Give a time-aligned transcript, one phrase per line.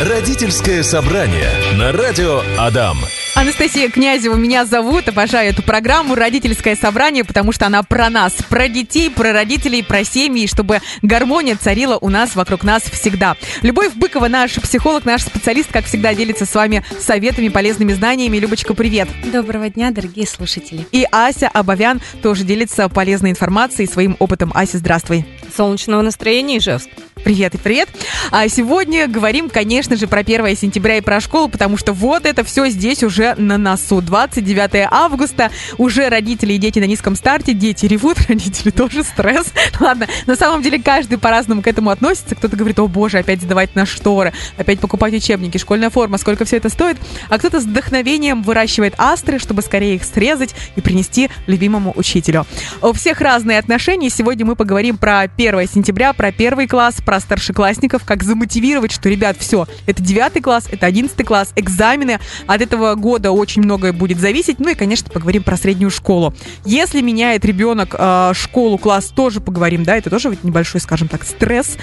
[0.00, 2.96] Родительское собрание на радио Адам.
[3.34, 5.06] Анастасия Князева меня зовут.
[5.08, 10.02] Обожаю эту программу «Родительское собрание», потому что она про нас, про детей, про родителей, про
[10.02, 13.36] семьи, чтобы гармония царила у нас, вокруг нас всегда.
[13.60, 18.38] Любовь Быкова, наш психолог, наш специалист, как всегда, делится с вами советами, полезными знаниями.
[18.38, 19.06] Любочка, привет.
[19.30, 20.86] Доброго дня, дорогие слушатели.
[20.92, 24.50] И Ася Абовян тоже делится полезной информацией, своим опытом.
[24.54, 25.26] Ася, здравствуй.
[25.54, 26.88] Солнечного настроения, Ижевск.
[27.24, 27.88] Привет и привет.
[28.30, 32.44] А сегодня говорим, конечно же, про 1 сентября и про школу, потому что вот это
[32.44, 34.00] все здесь уже на носу.
[34.00, 39.52] 29 августа, уже родители и дети на низком старте, дети ревут, родители тоже стресс.
[39.80, 42.34] Ладно, на самом деле каждый по-разному к этому относится.
[42.34, 46.56] Кто-то говорит, о боже, опять сдавать на шторы, опять покупать учебники, школьная форма, сколько все
[46.56, 46.96] это стоит.
[47.28, 52.46] А кто-то с вдохновением выращивает астры, чтобы скорее их срезать и принести любимому учителю.
[52.80, 54.08] У всех разные отношения.
[54.08, 59.36] Сегодня мы поговорим про 1 сентября, про первый класс, про старшеклассников, как замотивировать, что, ребят,
[59.36, 64.60] все, это девятый класс, это одиннадцатый класс, экзамены, от этого года очень многое будет зависеть,
[64.60, 66.32] ну и, конечно, поговорим про среднюю школу.
[66.64, 71.78] Если меняет ребенок э, школу, класс, тоже поговорим, да, это тоже небольшой, скажем так, стресс,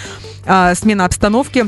[0.46, 1.68] э, смена обстановки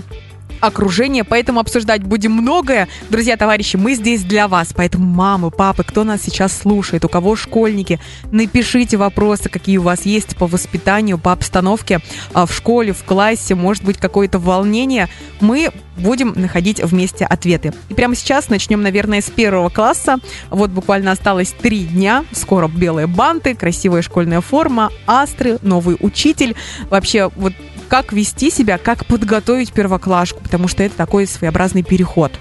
[0.60, 2.88] окружение, поэтому обсуждать будем многое.
[3.10, 7.36] Друзья, товарищи, мы здесь для вас, поэтому мамы, папы, кто нас сейчас слушает, у кого
[7.36, 8.00] школьники,
[8.32, 12.00] напишите вопросы, какие у вас есть по воспитанию, по обстановке
[12.34, 15.08] а, в школе, в классе, может быть, какое-то волнение.
[15.40, 17.74] Мы будем находить вместе ответы.
[17.90, 20.18] И прямо сейчас начнем, наверное, с первого класса.
[20.50, 22.26] Вот буквально осталось три дня.
[22.32, 26.56] Скоро белые банты, красивая школьная форма, астры, новый учитель.
[26.90, 27.54] Вообще, вот
[27.90, 32.32] как вести себя, как подготовить первоклашку, потому что это такой своеобразный переход.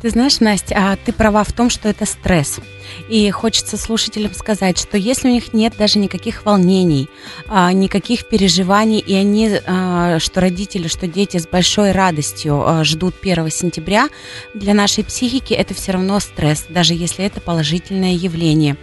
[0.00, 2.60] Ты знаешь, Настя, а ты права в том, что это стресс.
[3.08, 7.08] И хочется слушателям сказать, что если у них нет даже никаких волнений,
[7.48, 13.16] а, никаких переживаний, и они, а, что родители, что дети с большой радостью а, ждут
[13.20, 14.08] 1 сентября,
[14.54, 18.76] для нашей психики это все равно стресс, даже если это положительное явление.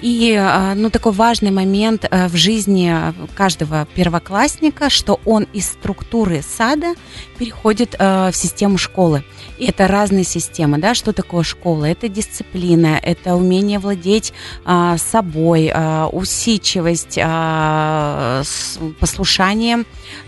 [0.00, 0.38] И
[0.76, 2.94] ну, такой важный момент в жизни
[3.34, 6.94] каждого первоклассника, что он из структуры сада
[7.38, 9.24] переходит в систему школы.
[9.58, 10.41] И это разные системы,
[10.78, 11.84] да, что такое школа?
[11.86, 14.32] Это дисциплина, это умение владеть
[14.64, 19.86] а, собой, а, усидчивость, а, с, послушанием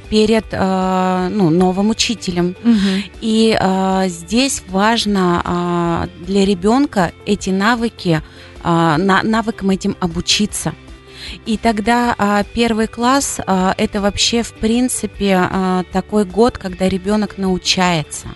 [0.08, 2.56] перед а, ну, новым учителем.
[2.62, 3.10] Угу.
[3.20, 8.22] И а, здесь важно а, для ребенка эти навыки,
[8.62, 10.74] а, на, навыкам этим обучиться.
[11.46, 17.38] И тогда а, первый класс а, это вообще в принципе а, такой год, когда ребенок
[17.38, 18.28] научается.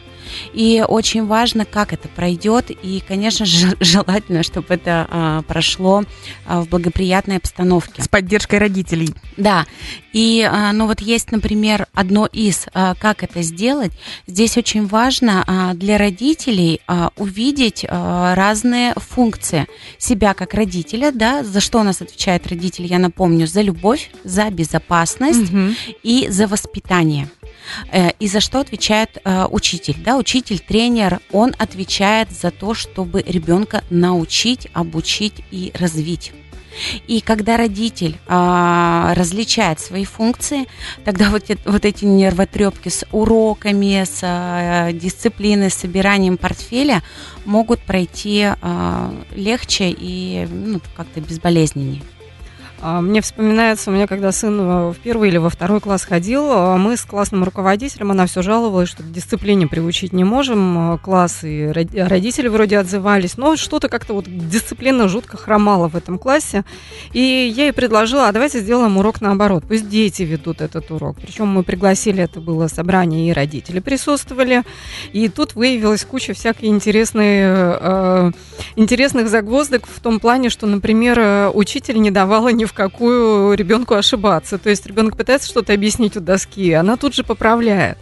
[0.53, 2.71] И очень важно, как это пройдет.
[2.71, 6.05] И, конечно же, желательно, чтобы это а, прошло
[6.47, 8.03] а, в благоприятной обстановке.
[8.03, 9.15] С поддержкой родителей.
[9.37, 9.66] Да.
[10.12, 13.93] И, а, ну вот есть, например, одно из, а, как это сделать.
[14.27, 19.66] Здесь очень важно а, для родителей а, увидеть а, разные функции
[19.99, 24.50] себя как родителя, да, за что у нас отвечает родитель, я напомню, за любовь, за
[24.50, 25.75] безопасность угу.
[26.03, 27.28] и за воспитание.
[27.93, 29.97] Э, и за что отвечает э, учитель?
[30.05, 36.32] Да, учитель, тренер, он отвечает за то, чтобы ребенка научить, обучить и развить.
[37.06, 40.66] И когда родитель а, различает свои функции,
[41.04, 47.02] тогда вот, вот эти нервотрепки с уроками, с а, дисциплиной, с собиранием портфеля
[47.44, 52.02] могут пройти а, легче и ну, как-то безболезненнее.
[52.81, 56.44] А, мне вспоминается, у меня когда сын э, в первый или во второй класс ходил,
[56.53, 60.99] а, мы с классным руководителем, она все жаловалась, что к дисциплине приучить не можем, а,
[60.99, 66.65] класс и родители вроде отзывались, но что-то как-то вот дисциплина жутко хромала в этом классе.
[67.12, 71.16] И я ей предложила, а давайте сделаем урок наоборот, пусть дети ведут этот урок.
[71.21, 74.62] Причем мы пригласили, это было собрание, и родители присутствовали.
[75.12, 78.33] И тут выявилась куча всяких интересной, э,
[78.77, 83.94] интересных загвоздок в том плане, что, например, э, учитель не давала ни в какую ребенку
[83.94, 84.58] ошибаться.
[84.58, 87.98] То есть ребенок пытается что-то объяснить у доски, она тут же поправляет.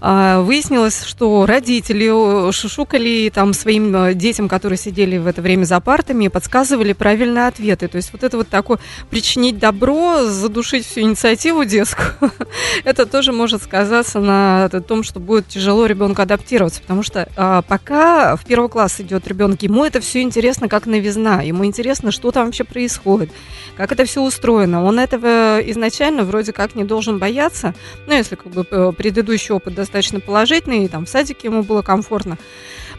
[0.00, 5.80] А, выяснилось, что родители шушукали там своим э, детям, которые сидели в это время за
[5.80, 7.88] партами, подсказывали правильные ответы.
[7.88, 8.78] То есть вот это вот такое
[9.10, 12.14] причинить добро, задушить всю инициативу детскую,
[12.84, 18.36] это тоже может сказаться на том, что будет тяжело ребенку адаптироваться, потому что а, пока
[18.36, 22.46] в первый класс идет ребенок, ему это все интересно как новизна, ему интересно, что там
[22.46, 23.30] вообще происходит,
[23.76, 24.84] как это все устроено.
[24.84, 27.74] Он этого изначально вроде как не должен бояться.
[28.06, 32.38] Ну, если как бы предыдущий опыт достаточно положительный, и там в садике ему было комфортно.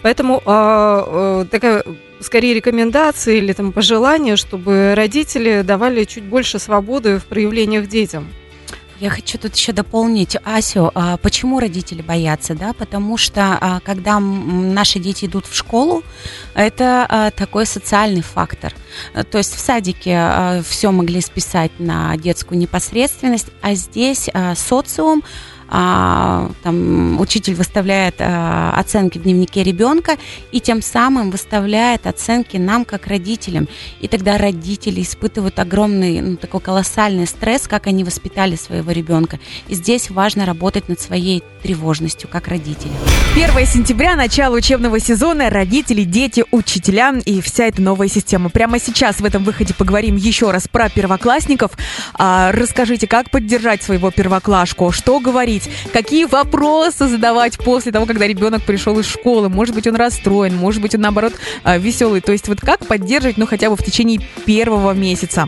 [0.01, 1.83] Поэтому э, э, такая
[2.19, 8.27] скорее рекомендация или там пожелание, чтобы родители давали чуть больше свободы в проявлениях детям.
[8.99, 10.91] Я хочу тут еще дополнить Асю.
[10.95, 12.73] А, почему родители боятся, да?
[12.73, 16.01] Потому что а, когда наши дети идут в школу,
[16.55, 18.73] это такой социальный фактор.
[19.29, 25.23] То есть в садике все могли списать на детскую непосредственность, а здесь социум
[25.69, 30.17] а, там, учитель выставляет а, оценки в дневнике ребенка
[30.51, 33.67] и тем самым выставляет оценки нам как родителям.
[33.99, 39.39] И тогда родители испытывают огромный, ну, такой колоссальный стресс, как они воспитали своего ребенка.
[39.67, 42.91] И здесь важно работать над своей тревожностью как родители.
[43.35, 48.49] 1 сентября, начало учебного сезона, родители, дети, учителя и вся эта новая система.
[48.49, 51.71] Прямо сейчас в этом выходе поговорим еще раз про первоклассников.
[52.13, 58.27] А, расскажите, как поддержать своего первоклашку, что говорить говорить, какие вопросы задавать после того, когда
[58.27, 59.49] ребенок пришел из школы.
[59.49, 61.33] Может быть, он расстроен, может быть, он, наоборот,
[61.63, 62.21] а, веселый.
[62.21, 65.47] То есть вот как поддерживать, ну, хотя бы в течение первого месяца?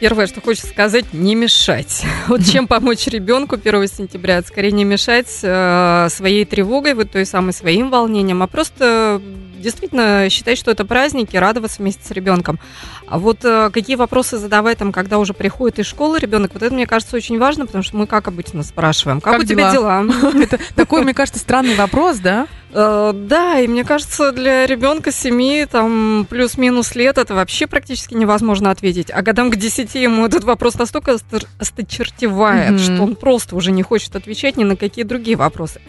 [0.00, 2.04] Первое, что хочется сказать, не мешать.
[2.28, 4.42] Вот чем помочь ребенку 1 сентября?
[4.42, 9.20] Скорее не мешать э, своей тревогой, вот той самой своим волнением, а просто
[9.62, 12.58] действительно считать, что это праздники, радоваться вместе с ребенком.
[13.06, 16.74] А вот э, какие вопросы задавать там, когда уже приходит из школы ребенок, вот это,
[16.74, 20.04] мне кажется, очень важно, потому что мы как обычно спрашиваем, как, у тебя дела?
[20.34, 22.46] Это такой, мне кажется, странный вопрос, да?
[22.74, 28.70] Э, да, и мне кажется, для ребенка 7, там, плюс-минус лет это вообще практически невозможно
[28.70, 29.10] ответить.
[29.10, 31.16] А годам к 10 ему этот вопрос настолько
[31.58, 35.80] осточертевает, что он просто уже не хочет отвечать ни на какие другие вопросы.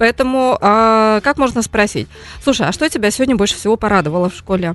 [0.00, 2.08] Поэтому э, как можно спросить?
[2.42, 4.74] Слушай, а что тебя сегодня больше всего порадовало в школе?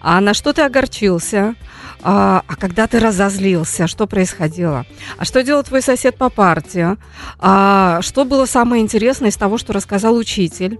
[0.00, 1.56] А на что ты огорчился?
[2.00, 4.86] А, а когда ты разозлился, что происходило?
[5.18, 6.96] А что делал твой сосед по партии?
[7.40, 10.78] А, что было самое интересное из того, что рассказал учитель?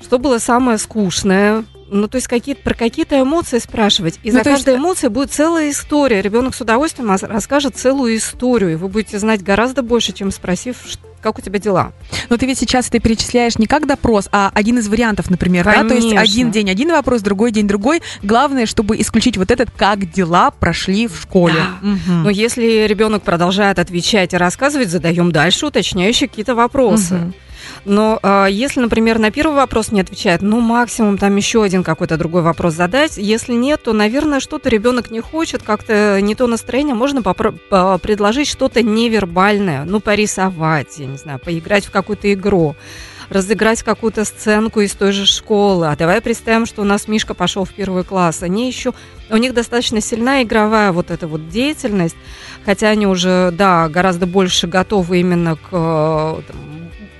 [0.00, 1.64] Что было самое скучное?
[1.94, 4.18] Ну, то есть какие про какие-то эмоции спрашивать.
[4.24, 4.80] И ну, за каждой есть...
[4.80, 6.22] эмоцией будет целая история.
[6.22, 8.72] Ребенок с удовольствием расскажет целую историю.
[8.72, 10.76] И вы будете знать гораздо больше, чем спросив,
[11.22, 11.92] как у тебя дела.
[12.30, 15.84] Но ты ведь сейчас это перечисляешь не как допрос, а один из вариантов, например, Конечно.
[15.84, 15.88] да?
[15.88, 18.02] То есть один день один вопрос, другой день другой.
[18.24, 21.54] Главное, чтобы исключить вот этот, как дела прошли в школе.
[21.80, 21.88] Да.
[21.88, 22.12] Угу.
[22.24, 27.14] Но если ребенок продолжает отвечать и рассказывать, задаем дальше уточняющие какие-то вопросы.
[27.14, 27.32] Угу.
[27.84, 32.16] Но э, если, например, на первый вопрос не отвечает, ну, максимум там еще один какой-то
[32.16, 33.16] другой вопрос задать.
[33.16, 38.48] Если нет, то, наверное, что-то ребенок не хочет, как-то не то настроение, можно попро- предложить
[38.48, 42.76] что-то невербальное, ну, порисовать, я не знаю, поиграть в какую-то игру
[43.30, 45.88] разыграть какую-то сценку из той же школы.
[45.88, 48.42] А давай представим, что у нас Мишка пошел в первый класс.
[48.42, 48.92] Они еще,
[49.30, 52.16] у них достаточно сильная игровая вот эта вот деятельность,
[52.64, 56.73] хотя они уже, да, гораздо больше готовы именно к там,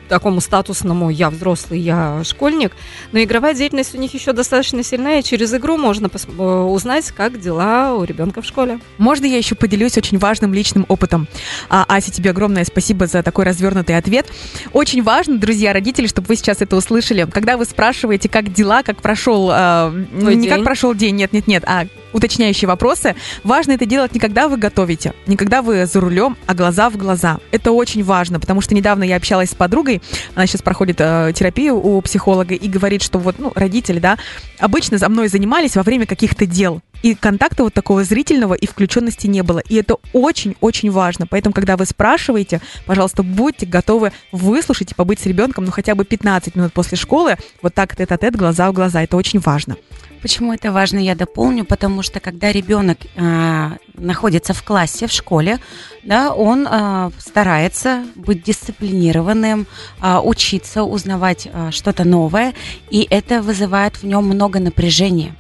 [0.09, 2.73] такому статусному «я взрослый, я школьник»,
[3.13, 7.41] но игровая деятельность у них еще достаточно сильная, и через игру можно э, узнать, как
[7.41, 8.79] дела у ребенка в школе.
[8.99, 11.29] Можно я еще поделюсь очень важным личным опытом?
[11.69, 14.27] А, Ася, тебе огромное спасибо за такой развернутый ответ.
[14.73, 19.03] Очень важно, друзья, родители, чтобы вы сейчас это услышали, когда вы спрашиваете, как дела, как
[19.03, 20.49] прошел, э, не день.
[20.49, 23.15] как прошел день, нет, нет, нет, а уточняющие вопросы.
[23.43, 26.97] Важно это делать не когда вы готовите, не когда вы за рулем, а глаза в
[26.97, 27.39] глаза.
[27.51, 30.01] Это очень важно, потому что недавно я общалась с подругой,
[30.35, 34.19] она сейчас проходит э, терапию у психолога и говорит, что вот, ну, родители, да,
[34.59, 36.81] обычно за мной занимались во время каких-то дел.
[37.03, 39.59] И контакта вот такого зрительного и включенности не было.
[39.59, 41.27] И это очень-очень важно.
[41.27, 46.07] Поэтому, когда вы спрашиваете, пожалуйста, будьте готовы выслушать и побыть с ребенком, ну, хотя бы
[46.07, 49.03] 15 минут после школы, вот так тет-а-тет, глаза в глаза.
[49.03, 49.77] Это очень важно.
[50.25, 55.59] Почему это важно, я дополню, потому что когда ребенок э, находится в классе, в школе,
[56.03, 59.67] да, он э, старается быть дисциплинированным,
[60.01, 62.55] э, учиться, узнавать э, что-то новое,
[62.89, 65.35] и это вызывает в нем много напряжения.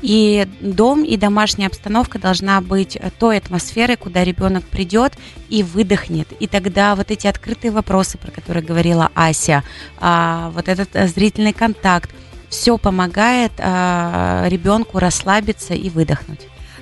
[0.00, 5.18] И дом и домашняя обстановка должна быть той атмосферой, куда ребенок придет
[5.50, 6.28] и выдохнет.
[6.40, 9.64] И тогда вот эти открытые вопросы, про которые говорила Ася,
[10.00, 12.10] э, вот этот зрительный контакт,
[12.50, 16.40] все помогает э, ребенку расслабиться и выдохнуть.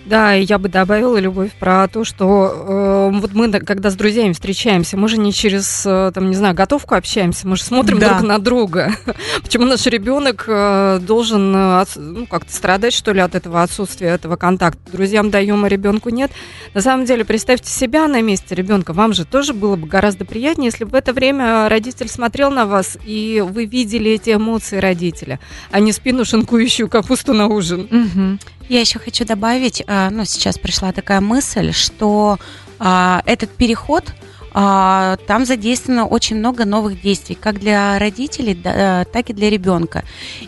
[0.08, 4.32] Да, и я бы добавила, Любовь, про то, что э, вот мы, когда с друзьями
[4.32, 8.14] встречаемся, мы же не через, э, там, не знаю, готовку общаемся, мы же смотрим да.
[8.14, 8.92] друг на друга.
[9.42, 14.36] Почему наш ребенок э, должен э, ну, как-то страдать, что ли, от этого отсутствия этого
[14.36, 14.80] контакта?
[14.90, 16.30] Друзьям даем, а ребенку нет.
[16.72, 18.94] На самом деле, представьте себя на месте ребенка.
[18.94, 22.64] Вам же тоже было бы гораздо приятнее, если бы в это время родитель смотрел на
[22.64, 25.38] вас, и вы видели эти эмоции родителя,
[25.70, 27.88] а не спину шинкующую капусту на ужин.
[27.90, 28.38] Угу.
[28.68, 32.38] Я еще хочу добавить, а, ну, сейчас пришла такая мысль, что
[32.78, 34.12] а, этот переход,
[34.52, 40.04] там задействовано очень много новых действий, как для родителей, да, так и для ребенка.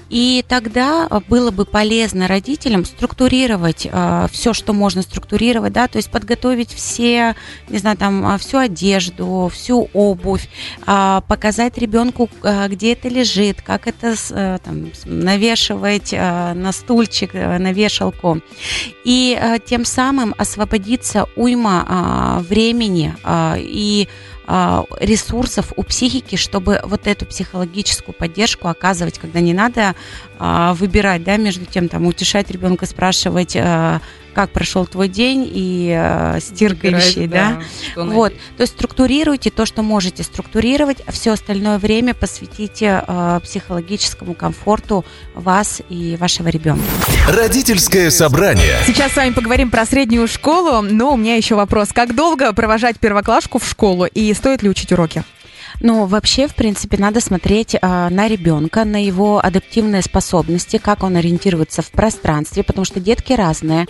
[0.09, 6.11] И тогда было бы полезно родителям структурировать а, все, что можно структурировать, да, то есть
[6.11, 7.35] подготовить все,
[7.69, 10.49] не знаю, там, а, всю одежду, всю обувь,
[10.87, 17.31] а, показать ребенку, а, где это лежит, как это а, там, навешивать а, на стульчик,
[17.35, 18.41] а, на вешалку.
[19.05, 23.57] И а, тем самым освободиться уйма а, времени а,
[24.47, 29.95] а, ресурсов у психики, чтобы вот эту психологическую поддержку оказывать, когда не надо
[30.41, 34.01] выбирать, да, между тем, там, утешать ребенка, спрашивать, а,
[34.35, 37.61] как прошел твой день и э, стирка Выбирать, вещей, да.
[37.93, 43.41] что Вот, то есть структурируйте то, что можете структурировать, а все остальное время посвятите э,
[43.43, 45.05] психологическому комфорту
[45.35, 46.85] вас и вашего ребенка.
[47.29, 48.79] Родительское собрание.
[48.87, 51.89] Сейчас с вами поговорим про среднюю школу, но у меня еще вопрос.
[51.93, 55.25] Как долго провожать первоклашку в школу и стоит ли учить уроки?
[55.81, 61.17] Ну, вообще, в принципе, надо смотреть а, на ребенка, на его адаптивные способности, как он
[61.17, 63.87] ориентируется в пространстве, потому что детки разные.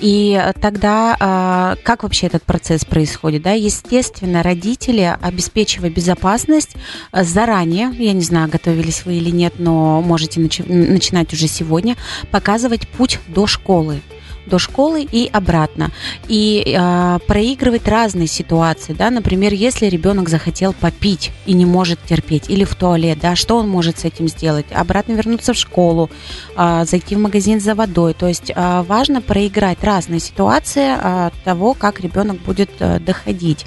[0.00, 3.42] И тогда а, как вообще этот процесс происходит?
[3.42, 3.52] Да?
[3.52, 6.74] Естественно, родители, обеспечивая безопасность
[7.10, 11.96] а, заранее, я не знаю, готовились вы или нет, но можете начи- начинать уже сегодня,
[12.30, 14.00] показывать путь до школы
[14.46, 15.90] до школы и обратно.
[16.28, 22.48] И э, проигрывать разные ситуации, да, например, если ребенок захотел попить и не может терпеть,
[22.48, 24.66] или в туалет, да, что он может с этим сделать?
[24.72, 26.10] Обратно вернуться в школу,
[26.56, 28.14] э, зайти в магазин за водой.
[28.14, 33.66] То есть э, важно проиграть разные ситуации э, того, как ребенок будет э, доходить.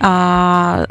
[0.00, 0.86] А,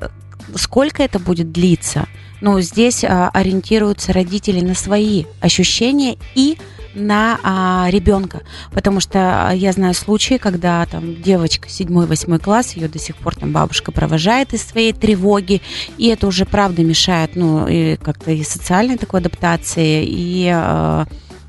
[0.56, 2.08] сколько это будет длиться?
[2.42, 6.58] Ну, здесь а, ориентируются родители на свои ощущения и
[6.94, 12.88] на а, ребенка, потому что а, я знаю случаи, когда там девочка 7-8 класс, ее
[12.88, 15.62] до сих пор там бабушка провожает из своей тревоги,
[15.98, 21.06] и это уже правда мешает, ну, и как-то и социальной такой адаптации, и а,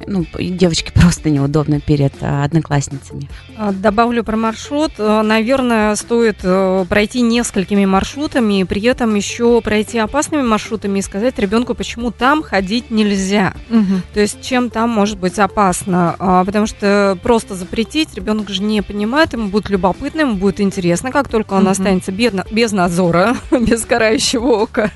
[0.06, 3.28] ну, девочке просто неудобно перед а, одноклассницами.
[3.56, 4.92] А, Добавлю про маршрут.
[4.98, 11.02] А, Наверное, стоит э, пройти несколькими маршрутами, и при этом еще пройти опасными маршрутами и
[11.02, 13.54] сказать ребенку, почему там ходить нельзя.
[14.12, 16.16] То есть чем там может быть опасно.
[16.18, 21.10] А, Потому что просто запретить ребенок же не понимает, ему будет любопытно, ему будет интересно.
[21.12, 21.70] Как только он Мгм.
[21.70, 24.90] останется бедно- без надзора, без карающего ока,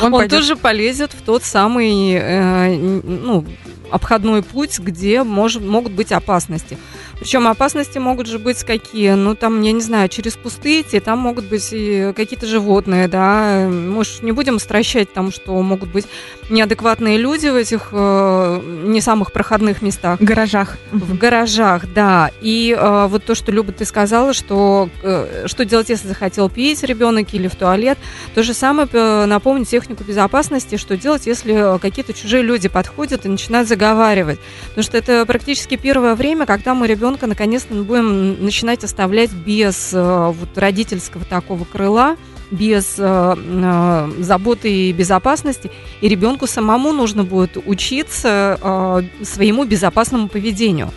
[0.00, 0.30] Он, он, пойдет.
[0.38, 3.44] тоже полезет в тот самый э, ну,
[3.90, 6.78] обходной путь, где мож- могут быть опасности.
[7.18, 9.12] Причем опасности могут же быть какие?
[9.12, 13.68] Ну, там, я не знаю, через идти, там могут быть и какие-то животные, да.
[13.68, 16.06] Мы ж не будем стращать там, что могут быть
[16.50, 20.20] неадекватные люди в этих э, не самых проходных местах.
[20.20, 20.76] В гаражах.
[20.92, 22.30] В гаражах, да.
[22.40, 26.82] И э, вот то, что Люба ты сказала, что э, что делать, если захотел пить
[26.82, 27.98] ребенок или в туалет,
[28.34, 33.28] то же самое э, напомнить технику безопасности, что делать, если какие-то чужие люди подходят и
[33.28, 34.38] начинают заговаривать.
[34.68, 40.32] Потому что это практически первое время, когда мы ребенка наконец-то будем начинать оставлять без э,
[40.32, 42.16] вот родительского такого крыла
[42.50, 50.28] без э, э, заботы и безопасности, и ребенку самому нужно будет учиться э, своему безопасному
[50.28, 50.92] поведению.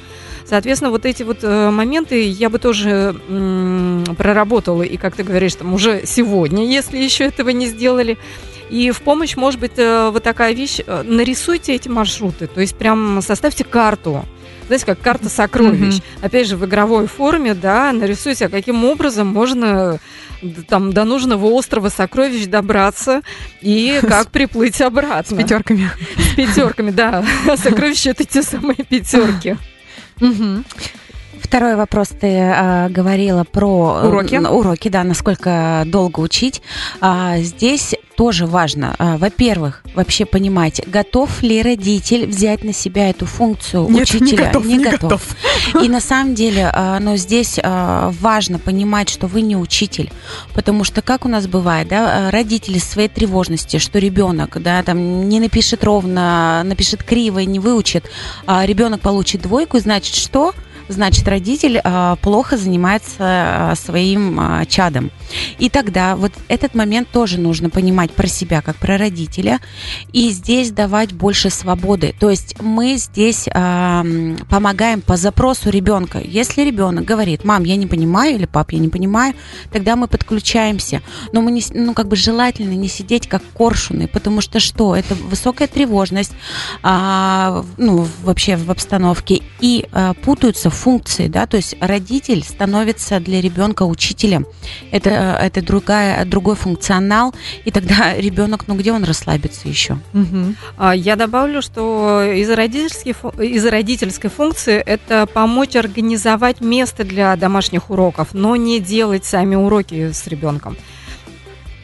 [0.45, 5.55] Соответственно, вот эти вот э, моменты я бы тоже м, проработала, и, как ты говоришь,
[5.55, 8.17] там уже сегодня, если еще этого не сделали.
[8.69, 12.75] И в помощь может быть э, вот такая вещь, э, нарисуйте эти маршруты, то есть
[12.75, 14.25] прям составьте карту.
[14.67, 15.95] Знаете, как карта сокровищ.
[15.95, 16.03] Мгм.
[16.21, 19.99] Опять же, в игровой форме, да, нарисуйте, а каким образом можно
[20.43, 23.21] д- там до нужного острова сокровищ добраться
[23.61, 25.35] и как приплыть С обратно.
[25.35, 25.89] пятерками.
[26.17, 27.25] С пятерками, да.
[27.57, 29.57] Сокровища это те самые пятерки.
[30.19, 30.63] Мгм.
[31.41, 34.35] Второй вопрос ты а, говорила про э, Уроки.
[34.35, 36.61] уроки, да, насколько долго учить.
[37.01, 43.25] А, здесь тоже важно, а, во-первых, вообще понимать, готов ли родитель взять на себя эту
[43.25, 44.27] функцию Нет, учителя.
[44.29, 49.39] не готов, не И на самом деле, а, но здесь а, важно понимать, что вы
[49.39, 50.11] не учитель,
[50.53, 55.29] потому что как у нас бывает, да, а, родители своей тревожности, что ребенок, да, там
[55.29, 58.03] не напишет ровно, напишет криво и не выучит,
[58.45, 60.53] а ребенок получит двойку, значит что?
[60.89, 65.11] Значит, родитель а, плохо занимается а, своим а, чадом.
[65.59, 69.59] И тогда вот этот момент тоже нужно понимать про себя, как про родителя,
[70.13, 72.15] и здесь давать больше свободы.
[72.19, 76.19] То есть мы здесь помогаем по запросу ребенка.
[76.23, 79.35] Если ребенок говорит, мам, я не понимаю, или пап, я не понимаю,
[79.71, 81.03] тогда мы подключаемся.
[81.33, 84.95] Но мы не, ну, как бы желательно не сидеть как коршуны, потому что что?
[84.95, 86.31] Это высокая тревожность,
[86.81, 89.87] ну, вообще в обстановке, и
[90.23, 94.45] путаются функции, да, то есть родитель становится для ребенка учителем.
[94.91, 95.09] Это,
[95.47, 97.33] это другая, другой функционал,
[97.65, 99.93] и тогда ребенок, ну где он расслабится еще?
[100.13, 100.55] Мгм.
[100.77, 107.35] А, Я добавлю, что из, родительских, фу- из родительской функции это помочь организовать место для
[107.35, 110.75] домашних уроков, но не делать сами уроки с ребенком.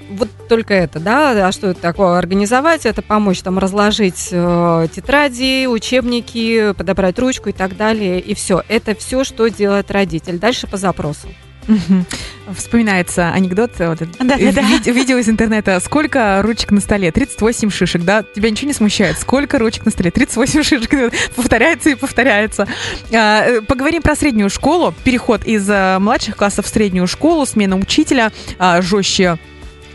[0.10, 2.18] Вот только это, да, а что это такое?
[2.20, 8.62] Организовать, это помочь там разложить э, тетради, учебники, подобрать ручку и так далее, и все.
[8.68, 10.38] Это все, что делает родитель.
[10.38, 11.28] Дальше по запросу.
[12.56, 14.62] Вспоминается анекдот, э, вот Да-да-да.
[14.62, 15.80] ви- видео из интернета.
[15.80, 17.12] Сколько ручек на столе?
[17.12, 18.22] 38 шишек, да?
[18.24, 19.20] Тебя ничего не смущает?
[19.20, 20.12] Сколько ручек на столе?
[20.12, 21.14] 38 шишек.
[21.36, 22.68] Повторяется и повторяется.
[23.12, 24.94] А, э, Поговорим про среднюю школу.
[25.04, 29.40] Переход из э, младших классов в среднюю школу, смена учителя, а, жестче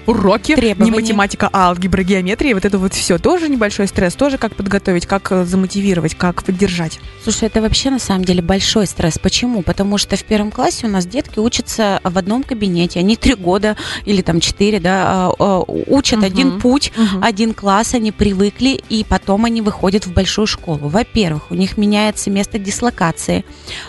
[0.07, 0.53] уроки,
[0.83, 5.07] не математика, а алгебра, геометрия, вот это вот все тоже небольшой стресс, тоже как подготовить,
[5.07, 6.99] как э, замотивировать, как поддержать.
[7.23, 9.19] Слушай, это вообще на самом деле большой стресс.
[9.19, 9.63] Почему?
[9.63, 12.99] Потому что в первом классе у нас детки учатся в одном кабинете.
[13.01, 16.27] Они три года или там четыре, да, а, а, учат Мгм.
[16.27, 17.23] один путь, Мгм.
[17.23, 20.89] один класс, они привыкли, и потом они выходят в большую школу.
[20.89, 23.45] Во-первых, у них меняется место дислокации.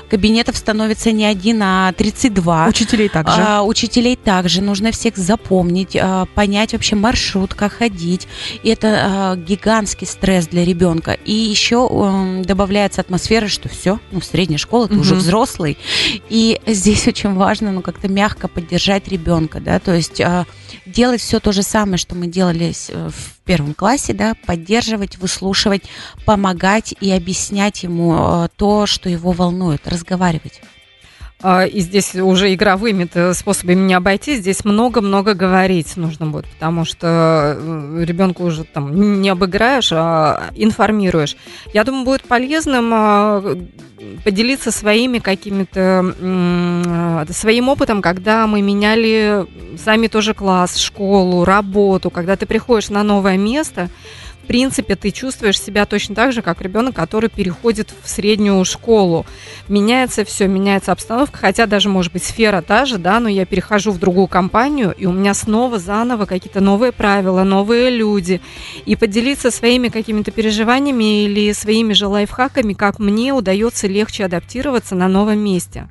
[0.10, 2.68] Кабинетов становится не один, а 32.
[2.68, 3.42] Учителей также.
[3.42, 5.96] А, учителей также нужно всех запомнить,
[6.36, 8.28] понять вообще маршрут, как ходить.
[8.64, 11.12] И это а, гигантский стресс для ребенка.
[11.14, 15.20] И еще м, добавляется атмосфера, что все, ну, средняя школа, ты уже Мгм.
[15.22, 15.78] взрослый.
[16.30, 20.46] И здесь очень важно, ну, как-то мягко поддержать ребенка, да, то есть а,
[20.86, 25.84] делать все то же самое, что мы делали э, в первом классе, да, поддерживать, выслушивать,
[26.26, 30.62] помогать и объяснять ему а, то, что его волнует, разговаривать.
[31.44, 34.36] А, И здесь уже игровыми способами не обойти.
[34.36, 37.58] Здесь много-много говорить нужно будет, потому что
[38.00, 41.36] ребенка уже там не обыграешь, а информируешь.
[41.74, 43.58] Я думаю, будет полезным а,
[44.24, 49.46] поделиться своими какими-то а, своим опытом, когда мы меняли
[49.84, 53.90] сами тоже класс, школу, работу, когда ты приходишь на новое место.
[54.44, 59.26] В принципе, ты чувствуешь себя точно так же, как ребенок, который переходит в среднюю школу
[59.68, 63.92] меняется все, меняется обстановка, хотя даже, может быть, сфера та же, да, но я перехожу
[63.92, 68.42] в другую компанию, и у меня снова заново какие-то новые правила, новые люди,
[68.86, 75.08] и поделиться своими какими-то переживаниями или своими же лайфхаками, как мне удается легче адаптироваться на
[75.08, 75.88] новом месте.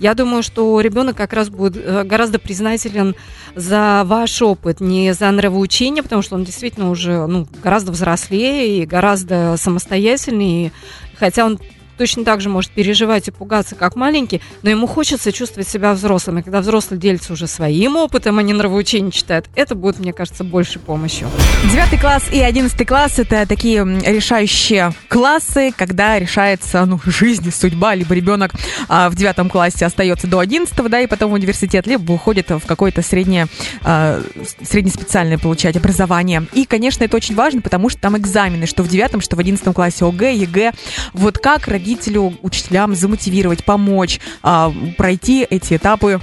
[0.00, 3.14] Я думаю, что ребенок как раз будет э, гораздо признателен
[3.54, 8.86] за ваш опыт, не за нравоучение, потому что он действительно уже ну, гораздо взрослее и
[8.86, 10.72] гораздо самостоятельнее,
[11.18, 11.60] хотя он
[12.00, 16.38] точно так же может переживать и пугаться, как маленький, но ему хочется чувствовать себя взрослым.
[16.38, 20.42] И когда взрослый делится уже своим опытом, а не нравоучение читает, это будет, мне кажется,
[20.42, 21.28] большей помощью.
[21.70, 28.14] Девятый класс и одиннадцатый класс– это такие решающие классы, когда решается ну, жизнь, судьба, либо
[28.14, 28.52] ребенок
[28.88, 32.62] а, в девятом классе остается до одиннадцатого, да, и потом в университет, либо уходит в
[32.64, 33.46] какое-то среднее,
[33.82, 34.22] а,
[34.62, 36.46] среднеспециальное получать образование.
[36.54, 39.74] И, конечно, это очень важно, потому что там экзамены, что в девятом, что в одиннадцатом
[39.74, 40.72] классе ОГЭ, ЕГЭ.
[41.12, 46.20] Вот как родителю, учителям замотивировать, помочь а, пройти эти этапы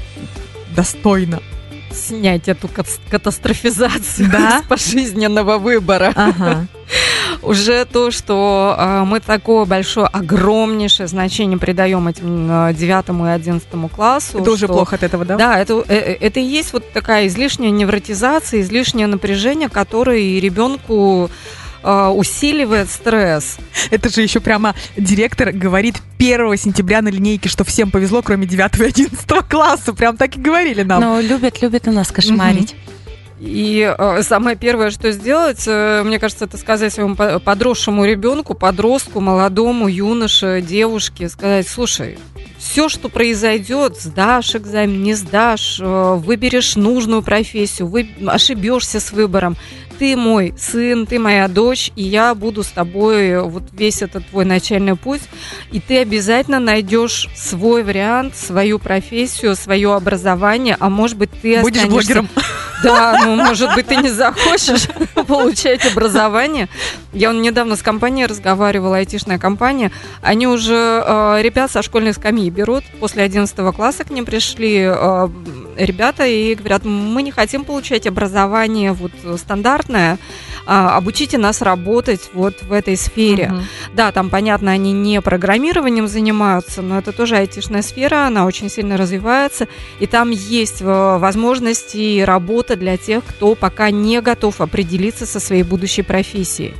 [0.75, 1.39] достойно.
[1.91, 4.61] Снять эту кат- катастрофизацию Да?
[4.63, 6.13] с пожизненного выбора.
[6.15, 6.67] Ага.
[7.41, 13.89] уже то, что э, мы такое большое, огромнейшее значение придаем этим э, девятому и одиннадцатому
[13.89, 14.39] классу.
[14.39, 15.35] Это уже что- плохо от этого, да?
[15.37, 20.39] Да, это, э, э, это и есть вот такая излишняя невротизация, излишнее напряжение, которое и
[20.39, 21.29] ребенку
[21.87, 23.57] э, усиливает стресс.
[23.89, 28.79] Это же еще прямо директор говорит 1 сентября на линейке, что всем повезло, кроме 9
[28.79, 29.93] и 11 класса.
[29.93, 31.01] Прям так и говорили нам.
[31.01, 32.75] Но любят, любят у нас кошмарить.
[33.39, 38.55] И э, самое первое, что сделать, э, мне кажется, это сказать своему по- подросшему ребенку,
[38.55, 42.17] подростку, молодому, юноше, девушке, сказать, слушай,
[42.57, 49.55] все, что произойдет, сдашь экзамен, не сдашь, э, выберешь нужную профессию, вы ошибешься с выбором.
[49.99, 54.45] Ты мой сын, ты моя дочь, и я буду с тобой вот весь этот твой
[54.45, 55.21] начальный путь,
[55.71, 61.81] и ты обязательно найдешь свой вариант, свою профессию, свое образование, а может быть ты Будешь
[61.81, 62.29] останешься- блогером.
[62.83, 64.87] да, ну, может быть, ты не захочешь
[65.27, 66.69] получать образование.
[67.11, 69.91] Я недавно с компанией разговаривала, айтишная компания.
[70.21, 72.83] Они уже э, ребят со школьной скамьи берут.
[72.99, 75.29] После 11 класса к ним пришли э,
[75.77, 80.17] ребята и говорят, мы не хотим получать образование вот стандартное,
[80.65, 83.49] а обучите нас работать вот в этой сфере.
[83.49, 83.63] Мгм.
[83.93, 88.97] Да, там, понятно, они не программированием занимаются, но это тоже айтишная сфера, она очень сильно
[88.97, 89.67] развивается,
[89.99, 95.39] и там есть э, возможности и работа для тех, кто пока не готов определиться со
[95.39, 96.73] своей будущей профессией.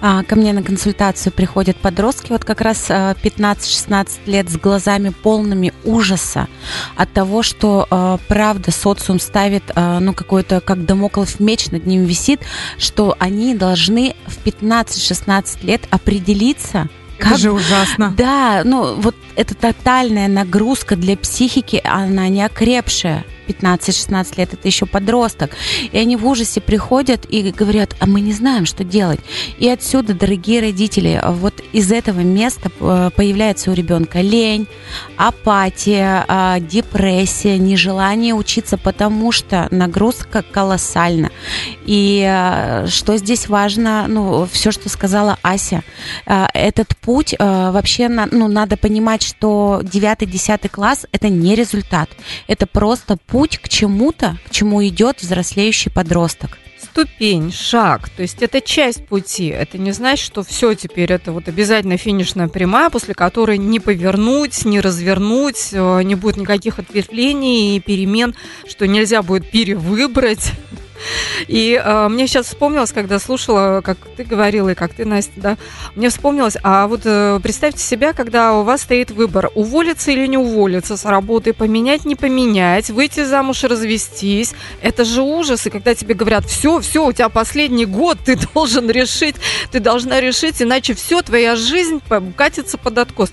[0.00, 5.72] А, ко мне на консультацию приходят подростки, вот как раз 15-16 лет, с глазами полными
[5.84, 6.48] ужаса
[6.96, 12.40] от того, что правда социум ставит, ну, какой-то, как домоклов меч над ним висит,
[12.78, 17.32] что они должны в 15-16 лет определиться, как...
[17.32, 18.14] Это же ужасно.
[18.16, 23.24] Да, ну вот это тотальная нагрузка для психики, она не окрепшая.
[23.50, 25.50] 15-16 лет, это еще подросток.
[25.92, 29.20] И они в ужасе приходят и говорят, а мы не знаем, что делать.
[29.58, 34.66] И отсюда, дорогие родители, вот из этого места э, появляется у ребенка лень,
[35.16, 41.30] апатия, а, депрессия, нежелание учиться, потому что нагрузка колоссальна.
[41.84, 45.82] И э, что здесь важно, ну, все, что сказала Ася,
[46.26, 52.10] э, этот путь вообще, ну, надо понимать, что 9-10 класс– это не результат,
[52.46, 58.10] это просто путь путь к чему-то, к чему идет взрослеющий подросток ступень, шаг.
[58.10, 59.46] То есть это часть пути.
[59.46, 64.66] Это не значит, что все теперь это вот обязательно финишная прямая, после которой не повернуть,
[64.66, 68.34] не развернуть, э, не будет никаких ответвлений и перемен,
[68.68, 70.52] что нельзя будет перевыбрать.
[71.46, 75.56] И э, мне сейчас вспомнилось, когда слушала, как ты говорила и как ты, Настя, да,
[75.94, 80.38] мне вспомнилось, а вот э, представьте себя, когда у вас стоит выбор, уволиться или не
[80.38, 84.52] уволиться с работы, поменять, не поменять, выйти замуж, развестись.
[84.82, 85.66] Это же ужас.
[85.66, 89.36] И когда тебе говорят, все, все, у тебя последний год, ты должен решить,
[89.70, 92.00] ты должна решить, иначе все, твоя жизнь
[92.36, 93.30] катится под откос.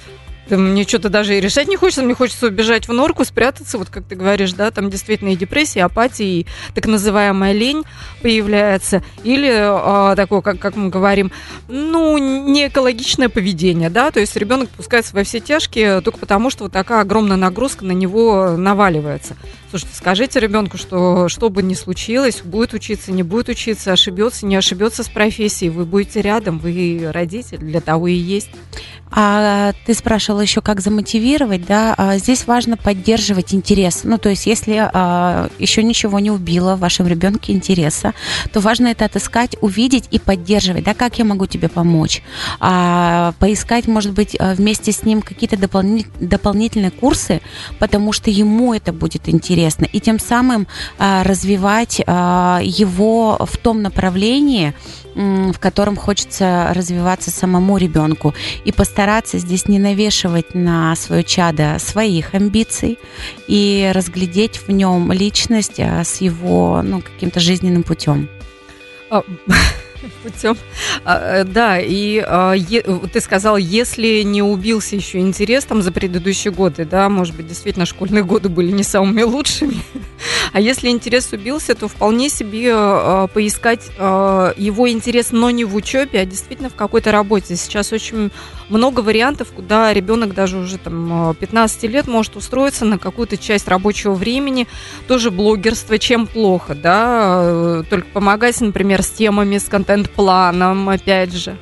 [0.49, 4.05] Мне что-то даже и решать не хочется, мне хочется убежать в норку, спрятаться, вот как
[4.05, 7.83] ты говоришь, да, там действительно и депрессия, и апатия, и так называемая лень
[8.21, 11.31] появляется, или а, такое, как, как мы говорим,
[11.67, 16.65] ну, не экологичное поведение, да, то есть ребенок пускается во все тяжкие только потому, что
[16.65, 19.35] вот такая огромная нагрузка на него наваливается.
[19.69, 24.55] Слушайте, скажите ребенку, что что бы ни случилось, будет учиться, не будет учиться, ошибется, не
[24.55, 28.49] ошибется с профессией, вы будете рядом, вы родитель, для того и есть.
[29.09, 31.93] А ты спрашивала еще, как замотивировать, да?
[31.97, 34.01] А здесь важно поддерживать интерес.
[34.03, 38.13] Ну, то есть, если а, еще ничего не убило в вашем ребенке интереса,
[38.51, 40.93] то важно это отыскать, увидеть и поддерживать, да?
[40.93, 42.21] Как я могу тебе помочь?
[42.59, 47.41] А, поискать, может быть, а, вместе с ним какие-то дополни- дополнительные курсы,
[47.79, 49.56] потому что ему это будет интересно,
[49.91, 50.67] и тем самым
[50.97, 54.73] а, развивать а, его в том направлении,
[55.15, 58.35] в котором хочется развиваться самому ребенку.
[58.65, 62.99] И постараться здесь не навешивать на свое чадо своих амбиций
[63.47, 68.29] и разглядеть в нем личность а, с его ну, каким-то жизненным путем.
[70.23, 70.57] Путем.
[71.05, 72.55] А, э, да, и а,
[73.11, 77.85] ты сказал, если не убился еще интерес там за предыдущие годы, да, может быть, действительно
[77.85, 79.77] школьные годы были не самыми лучшими,
[80.53, 86.21] а если интерес убился, то вполне себе а, поискать его интерес, но не в учебе,
[86.21, 87.55] а действительно в какой-то работе.
[87.55, 88.31] Сейчас очень
[88.69, 94.13] много вариантов, куда ребенок даже уже там 15 лет может устроиться на какую-то часть рабочего
[94.13, 94.67] времени,
[95.07, 101.57] тоже блогерство, чем плохо, да, э, только помогать, например, с темами, с контент-планом, опять же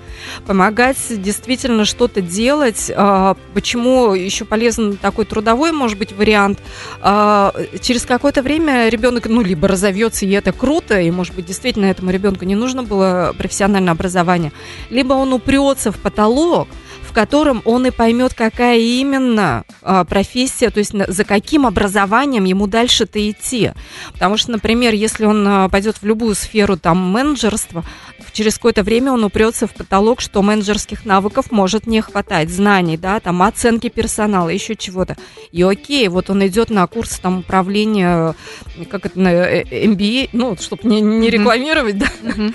[0.45, 2.91] помогать действительно что-то делать.
[2.95, 6.59] А, почему еще полезен такой трудовой, может быть, вариант?
[7.01, 11.85] А, через какое-то время ребенок, ну, либо разовьется, и это круто, и, может быть, действительно
[11.85, 14.51] этому ребенку не нужно было профессиональное образование,
[14.89, 16.67] либо он упрется в потолок,
[17.01, 22.67] в котором он и поймет, какая именно а, профессия, то есть за каким образованием ему
[22.67, 23.71] дальше-то идти.
[24.13, 27.85] Потому что, например, если он пойдет в любую сферу там менеджерства,
[28.35, 33.19] через какое-то время он упрется в потолок, что менеджерских навыков может не хватать, знаний, да,
[33.19, 35.15] там оценки персонала, еще чего-то.
[35.51, 38.35] И окей, вот он идет на курс там управления,
[38.89, 42.07] как это, MBA, ну, чтобы не, не рекламировать, да.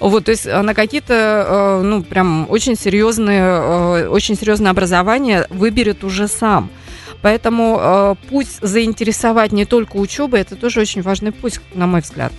[0.00, 6.70] Вот, то есть на какие-то, ну, прям очень серьезные, очень серьезное образование выберет уже сам.
[7.22, 12.32] Поэтому э, путь заинтересовать не только учебой, это тоже очень важный путь, на мой взгляд.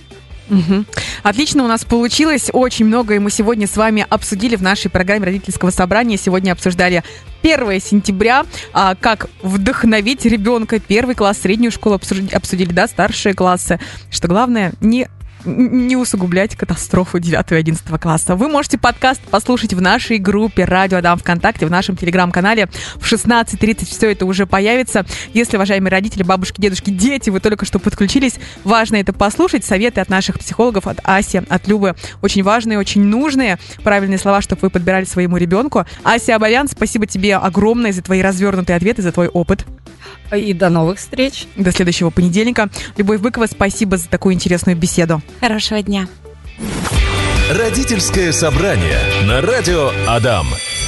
[0.48, 0.84] Угу.
[1.22, 2.50] Отлично у нас получилось.
[2.52, 6.16] Очень многое мы сегодня с вами обсудили в нашей программе родительского собрания.
[6.16, 7.02] Сегодня обсуждали
[7.42, 10.80] 1 сентября, а, как вдохновить ребенка.
[10.80, 13.80] Первый класс, среднюю школу обсудили, обсудили, да, старшие классы.
[14.10, 15.08] Что главное, не
[15.46, 18.34] не усугублять катастрофу 9 и 11 класса.
[18.36, 22.68] Вы можете подкаст послушать в нашей группе «Радио Адам ВКонтакте», в нашем телеграм-канале.
[22.96, 25.06] В 16.30 все это уже появится.
[25.32, 29.64] Если, уважаемые родители, бабушки, дедушки, дети, вы только что подключились, важно это послушать.
[29.64, 31.94] Советы от наших психологов, от Аси, от Любы.
[32.22, 35.84] Очень важные, очень нужные, правильные слова, чтобы вы подбирали своему ребенку.
[36.02, 39.64] Ася Абарян, спасибо тебе огромное за твои развернутые ответы, за твой опыт.
[40.34, 41.46] И до новых встреч.
[41.56, 42.68] До следующего понедельника.
[42.96, 45.22] Любовь Быкова, спасибо за такую интересную беседу.
[45.40, 46.08] Хорошего дня.
[47.50, 50.46] Родительское собрание на радио Адам.